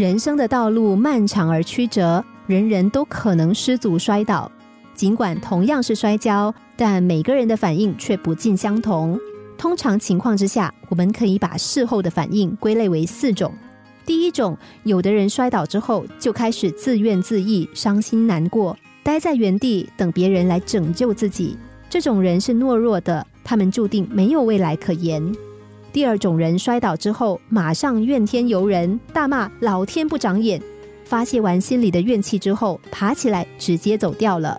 [0.00, 4.50] 人生的道路漫长而曲折，人人都可能失足摔倒。
[4.94, 9.20] 尽管同样是摔跤，但每个人的反应却不尽相同。
[9.58, 13.52] 通常情况之下，我们可以把事后的反应归类为四种。
[14.06, 21.58] 第一种，有的人摔倒之后就开始自怨自艾、伤心难过，待在原地等别人来拯救自己。
[21.90, 25.30] 这种人是懦弱的，他们注定没有未来可言。
[25.92, 30.62] 第二种人摔倒之后，马上怨天尤人，大骂老天不长眼，
[31.04, 34.58] 发泄完心里的怨气之后，爬起来直接走掉了。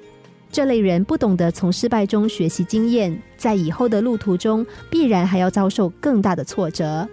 [0.52, 7.08] 这类人不懂得从失败中学习经验，在以后的路途中必然还要遭受更大的挫折。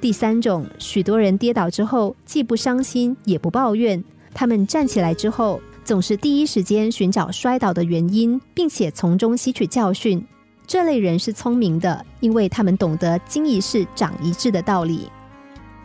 [0.00, 4.02] 第三种，许多人跌倒之后既不伤心也不抱怨，
[4.34, 10.24] 他们站起来之后总是第一时间寻找摔倒的原因，并且从中吸取教训。
[10.68, 15.10] 这类人是聪明的，因为他们懂得经一事长一智的道理。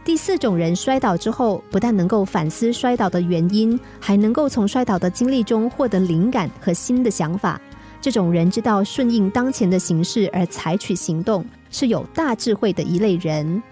[0.03, 7.59] 第四种人摔倒之后，不但能够反思摔倒的原因，还能够从摔倒的经历中获得灵感和新的想法。
[8.01, 13.63] 这种人知道顺应当前的形势而采取行动，是有大智慧的一类人。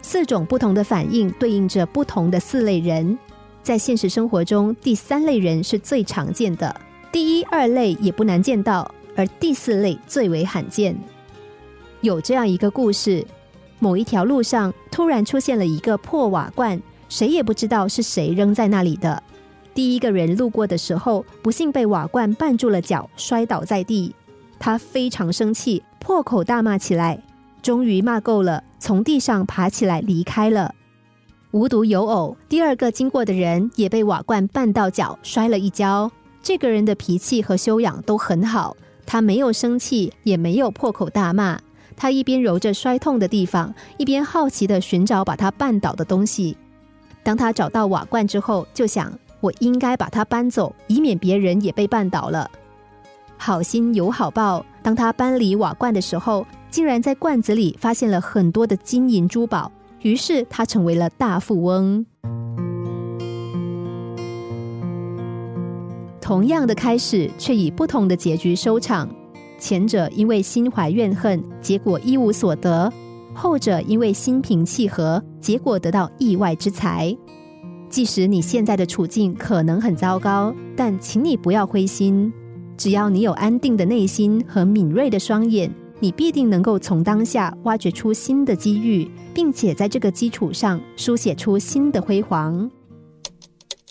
[0.00, 3.18] 四种不同的反应对应着不同的四类人。
[3.62, 6.74] 在现实生活中，第三类人是最常见的，
[7.12, 8.90] 第一、二类也不难见到，
[9.20, 10.96] 而第四类最为罕见。
[12.00, 13.22] 有这样一个故事。
[13.78, 19.22] 某一条路上突然出现了一个破瓦罐，谁也不知道是谁扔在那里的。
[19.74, 24.14] 第一个人路过的时候，不幸被瓦罐绊住了脚，摔倒在地。
[24.58, 27.22] 他非常生气，破口大骂起来。
[27.62, 30.74] 终于骂够了，从地上爬起来离开了。
[31.50, 36.10] 无独有偶，第二个经过的人也被瓦罐绊到脚，摔了一跤。
[36.42, 38.74] 这个人的脾气和修养都很好，
[39.10, 41.58] 他没有生气，也没有破口大骂。
[41.96, 46.56] 他一边揉着摔痛的地方，一边好奇地寻找把他绊倒的东西。
[47.24, 52.48] 当他找到瓦罐之后，就想：我应该把它搬走，以免别人也被绊倒了。
[53.36, 59.72] 好心有好报，当他搬离瓦罐的时候，竟然在罐子里发现了很多的金银珠宝。
[60.02, 62.06] 于是他成为了大富翁。
[66.30, 69.12] 同样的开始，却以不同的结局收场。
[69.58, 72.88] 前者因为心怀怨恨，结果一无所得；
[73.34, 77.12] 后者因为心平气和，结果得到意外之财。
[77.88, 82.32] 即使你现在的处境可能很糟糕，但请你不要灰心。
[82.76, 85.68] 只要你有安定的内心和敏锐的双眼，
[85.98, 92.70] 你必定能够从当下挖掘出新的机遇，并且在这个基础上书写出新的辉煌。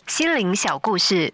[0.07, 1.33] 心灵小故事。